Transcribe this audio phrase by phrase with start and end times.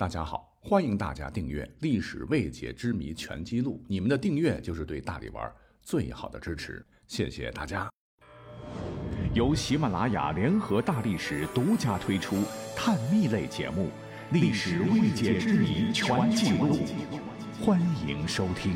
[0.00, 5.52] 大家好，欢迎大家订阅《历史未解之谜全记录》，你们的订阅就是对大力丸
[5.82, 7.86] 最好的支持，谢谢大家。
[9.34, 12.42] 由喜马拉雅联合大历史独家推出
[12.74, 13.88] 探秘类节目
[14.32, 16.78] 《历史未解之谜全记录》，
[17.62, 17.78] 欢
[18.08, 18.74] 迎收听。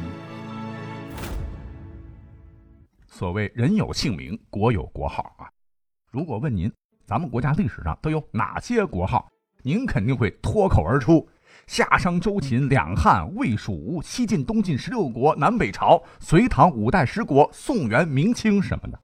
[3.06, 5.48] 所谓人有姓名，国有国号啊。
[6.10, 6.70] 如果问您，
[7.06, 9.26] 咱们国家历史上都有哪些国号？
[9.66, 11.26] 您肯定会脱口而出：
[11.66, 19.00] 夏商周秦两汉魏蜀吴西晋东晋十六国南北朝隋唐五代十国宋元明清什么的。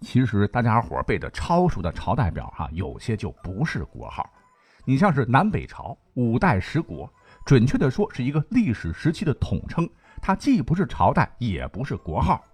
[0.00, 4.28] 其实大家伙背的超熟的朝代表哈，有些就不是国号。
[4.84, 7.08] 你像是南北朝五代十国，
[7.46, 9.88] 准确的说是一个历史时期的统称，
[10.20, 12.44] 它既不是朝代，也不是国号。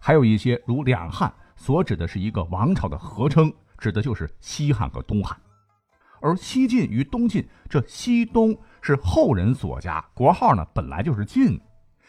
[0.00, 5.38] 还有一些如两汉，所指的是一个王朝的合称，指的就是西汉和东汉。
[6.24, 11.60] 而西晋与东晋，这西东是后人所加，国号呢本来就是晋。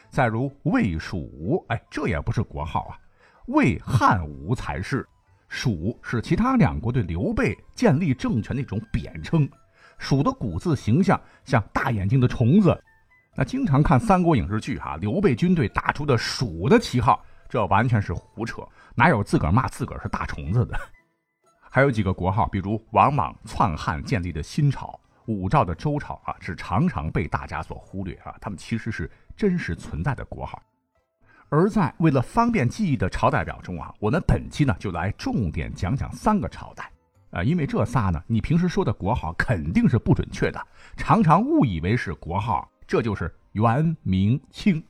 [0.09, 2.95] 再如魏蜀吴，哎，这也不是国号啊，
[3.47, 5.05] 魏汉吴才是。
[5.49, 9.47] 蜀是其他两国对刘备建立政权的一种贬称。
[9.97, 12.81] 蜀的古字形象像大眼睛的虫子。
[13.35, 18.61] 那经常看三国影视剧哈，刘备军队打出的蜀的旗号，这完全是胡扯，
[18.95, 20.79] 哪有自个儿骂自个儿是大虫子的？
[21.75, 28.33] 还有几个国号，比如王莽篡汉建立的新朝、武曌的周朝啊，是常常被大家所忽略啊。
[28.39, 30.63] 他们其实是真实存在的国号。
[31.49, 36.89] 而在为了方便记忆的朝代表中啊，我们本期呢就来重点讲讲三个朝代
[37.31, 42.71] 啊，因为这仨呢，你平时说的国号肯定是不准确的，常常误以为是国号。
[42.87, 44.81] 这就是元、明、清，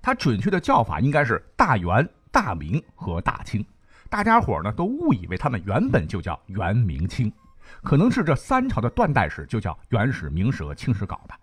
[0.00, 3.66] 它准确的叫法应该是大元、大明和大清。
[4.12, 7.32] 大家伙呢都误以为他们原本就叫元明清，
[7.82, 11.34] 可能是这三朝的断代史就叫元史、明史和清史搞的。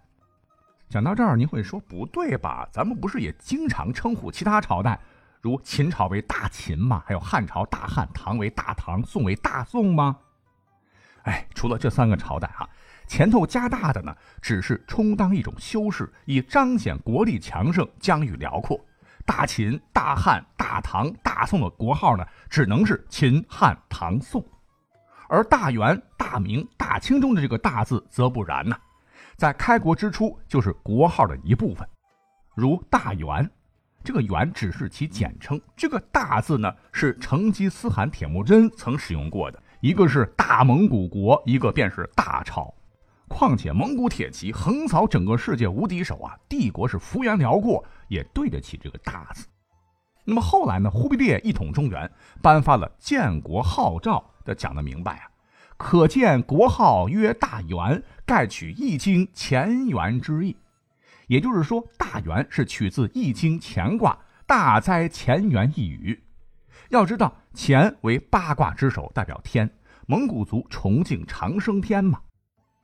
[0.88, 2.70] 讲到这儿，您会说不对吧？
[2.72, 5.00] 咱们不是也经常称呼其他朝代，
[5.42, 7.02] 如秦朝为大秦吗？
[7.08, 10.16] 还有汉朝大汉，唐为大唐，宋为大宋吗？
[11.24, 12.70] 哎，除了这三个朝代啊，
[13.08, 18.80] 前头加大的呢，只是充当一种修饰，以彰显国力强盛、疆域辽阔。
[19.30, 24.44] 大秦、大汉、大唐、大宋的国号呢，只能是秦汉唐宋，
[25.28, 28.76] 而大元、大明、大清中的这个“大”字则不然呢，
[29.38, 31.88] 在开国之初就是国号的一部分，
[32.56, 33.48] 如大元，
[34.04, 42.74] 这个“元”只是其简称，这个“大”字呢是成吉思汗铁木真曾使用过的，一个是大蒙古国，一个便是大朝。
[43.30, 49.46] 况且蒙古铁骑横扫整个世界无敌手啊，帝国是幅员辽阔，也对得起这个大字。
[50.26, 55.30] 那么后来呢，忽必烈一统中原，颁发了建国号诏的，讲的明白啊，
[55.78, 60.58] 可见国号曰大元，盖取易经乾元之意。
[61.28, 64.18] 也就是说，大元是取自易经乾卦
[64.48, 66.22] 大哉乾元一语。
[66.90, 69.70] 要知道，乾为八卦之首，代表天，
[70.08, 72.20] 蒙古族崇敬长生天嘛。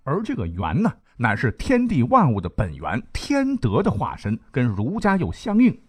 [0.05, 5.81] 而这个元呢，乃是天地万物的本源，天德的化身，跟儒家又相应。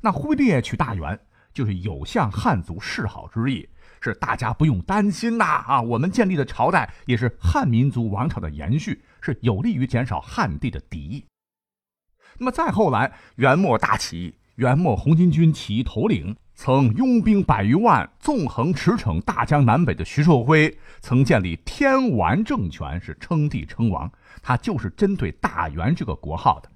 [0.00, 1.18] 那忽必烈取大元，
[1.52, 3.68] 就是有向汉族示好之意，
[4.00, 5.82] 是大家不用担心呐啊！
[5.82, 11.26] 我们建立的朝代也是汉民族王朝的延续，是有利于减少汉地的敌意。
[12.38, 16.36] 那么再后来，元末大起义，元末红巾军起义头领。
[16.56, 24.10] 曾拥兵百余万，纵横驰骋大江南北的徐寿辉，曾建立天完政权，是称帝称王。
[24.42, 26.70] 他就是针对大元这个国号的，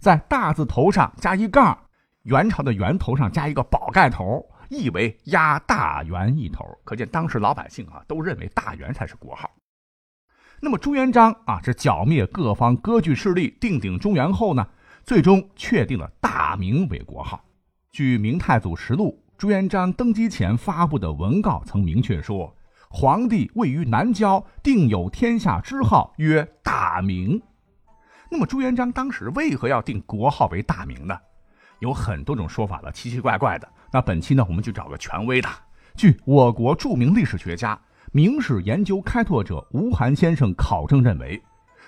[0.00, 1.78] 在大字头上加一杠，
[2.22, 6.64] 元朝的元头上加一个宝盖头，意为压大元一头。
[6.82, 9.50] 可见当时老百姓啊，都认为大元才是国号。
[10.60, 14.66] 那么朱元璋啊，是剿灭各方割据势力，定鼎中原后呢，
[15.04, 17.44] 最终确定了大明为国号。
[17.98, 22.54] 据《明太祖实录》，朱元璋登基前发布的文告曾明确说
[22.88, 27.42] ：“皇帝位于南郊，定有天下之号，曰大明。”
[28.30, 31.18] 那么朱元璋当时为何要定国号为大明呢？
[31.80, 33.68] 有很多种说法了，奇奇怪怪的。
[33.92, 35.48] 那本期呢，我们就找个权威的。
[35.96, 37.76] 据我国著名历史学家、
[38.12, 41.42] 明史研究开拓者吴晗先生考证认为，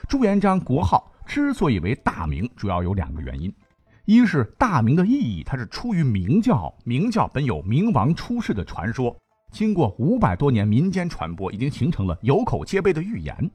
[0.09, 3.55] 朱元璋国号之所以为大明，主要有两个原因。
[4.11, 9.17] 一是大明的意义，它是出于明教，明教本有明王出世的传说，
[9.53, 13.49] 经过五百多年民间传播，已经形成了有口皆碑的预言。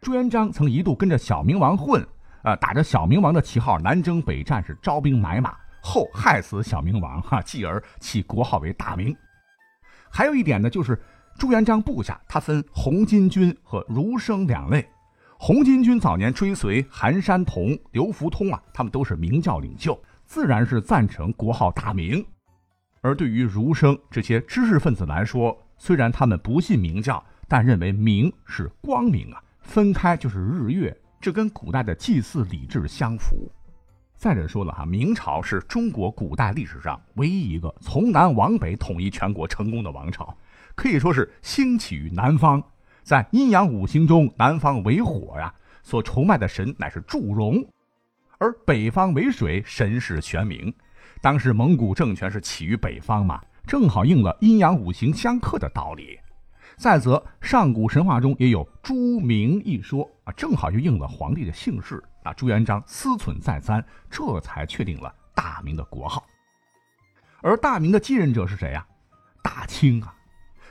[0.00, 2.02] 朱元璋曾一度跟着小明王混，
[2.42, 9.14] 啊，打着小明王的旗号南征北战，是招兵买马，后害死小明王，哈，继而起国号为大明。
[10.08, 10.98] 还有一点呢，就是
[11.38, 14.88] 朱元璋部下他分红巾军和儒生两类，
[15.40, 19.96] 红巾军早年追随韩山童、刘福通啊，他们都是明教领袖，
[20.26, 22.26] 自然是赞成国号大明。
[23.02, 33.48] 而对于儒生这些知识分子来说，虽然他们不信明教，但认为明是光明啊，分开就是日月，这跟古代的祭祀礼制相符。
[34.16, 40.36] 再者说了哈，明朝是中国古代历史上唯一一个从南往北统一全国成功的王朝，
[40.74, 42.60] 可以说是兴起于南方。
[43.08, 45.50] 在阴阳五行中，南方为火呀，
[45.82, 47.66] 所崇拜的神乃是祝融；
[48.36, 50.70] 而北方为水，神是玄冥。
[51.22, 56.20] 当时蒙古政权是起于北方嘛，正好应了阴阳五行相克的道理。
[56.76, 62.34] 再则，上古神话中也有朱明一说啊，正好就应了皇帝的姓氏啊。
[62.34, 66.22] 朱元璋思忖再三，这才确定了大明的国号。
[67.40, 68.86] 而大明的继任者是谁呀？
[69.42, 70.14] 大清啊。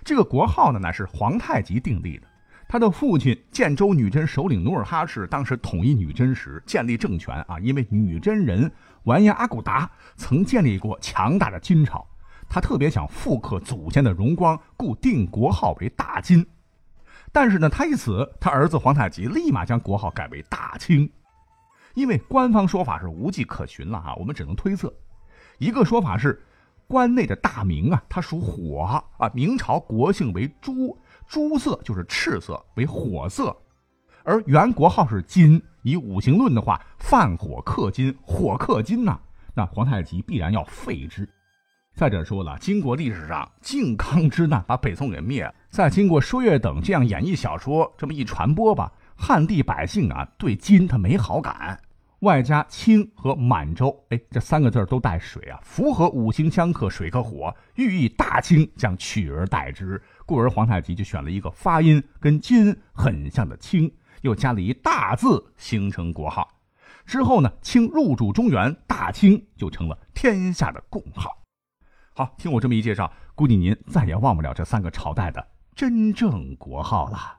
[0.08, 2.26] 这个国号呢，乃是皇太极订立的。
[2.66, 8.72] 他的父亲建州女真首领努尔哈赤当时统一女真时建立政权啊，因为女真人
[9.04, 12.08] 完颜阿骨达曾建立过强大的金朝，
[12.48, 16.48] 他特别想复刻祖先的荣光，故定国号为大金。
[17.34, 21.10] 但是呢，他一死，他儿子皇太极立马将国号改为大清。
[21.96, 24.94] 因为官方说法是无迹可寻了哈，我们只能推测，
[25.58, 26.42] 一个说法是。
[26.88, 29.30] 关内的大明啊，它属火啊。
[29.34, 30.98] 明朝国姓为朱，
[31.28, 33.56] 朱色就是赤色，为火色。
[34.24, 39.20] 而元国号是金，以五行论的话，犯火克金，火克金呐，
[39.54, 41.28] 那皇太极必然要废之。
[41.94, 51.80] 再者说了，金国历史上靖康之难把北宋给灭了，再经过说岳等这样演绎小说这么一传播吧，汉地百姓啊对金他没好感。
[52.28, 60.02] 外加清和满洲，哎，这三个字都带水啊，符合五行相克，水克火，寓意大清将取而代之。
[60.26, 63.90] 故而皇太极就选了一个发音跟金很像的清，
[64.24, 66.46] 又加了一大字，形成国号。
[67.06, 71.32] 之后呢，清入主中原，大清就成了天下的共号。
[72.14, 77.38] 好，听我这么一介绍，估计您再也忘不了这三个朝代的真正国号了。